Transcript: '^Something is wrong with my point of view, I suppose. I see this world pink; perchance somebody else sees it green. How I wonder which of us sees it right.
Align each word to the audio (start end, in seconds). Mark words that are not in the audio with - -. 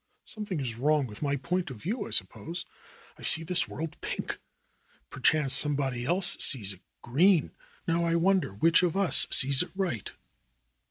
'^Something 0.25 0.59
is 0.59 0.79
wrong 0.79 1.05
with 1.05 1.21
my 1.21 1.35
point 1.35 1.69
of 1.69 1.77
view, 1.77 2.07
I 2.07 2.09
suppose. 2.09 2.65
I 3.19 3.21
see 3.21 3.43
this 3.43 3.67
world 3.67 4.01
pink; 4.01 4.39
perchance 5.11 5.53
somebody 5.53 6.05
else 6.05 6.37
sees 6.39 6.73
it 6.73 6.81
green. 7.03 7.51
How 7.85 8.03
I 8.05 8.15
wonder 8.15 8.51
which 8.55 8.81
of 8.81 8.97
us 8.97 9.27
sees 9.29 9.61
it 9.61 9.69
right. 9.75 10.11